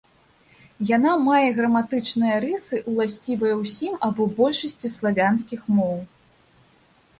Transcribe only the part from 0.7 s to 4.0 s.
Яна мае граматычныя рысы, ўласцівыя ўсім